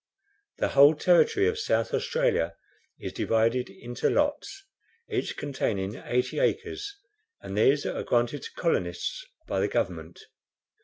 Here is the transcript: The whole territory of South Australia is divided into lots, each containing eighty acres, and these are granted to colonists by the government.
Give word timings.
The 0.57 0.69
whole 0.69 0.95
territory 0.95 1.45
of 1.47 1.59
South 1.59 1.93
Australia 1.93 2.55
is 2.97 3.13
divided 3.13 3.69
into 3.69 4.09
lots, 4.09 4.63
each 5.07 5.37
containing 5.37 5.93
eighty 5.95 6.39
acres, 6.39 6.95
and 7.39 7.55
these 7.55 7.85
are 7.85 8.01
granted 8.01 8.41
to 8.41 8.53
colonists 8.55 9.23
by 9.45 9.59
the 9.59 9.67
government. 9.67 10.19